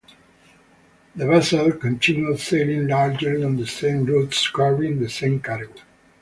[1.15, 5.69] The vessel continued sailing largely on the same routes carrying the same cargo.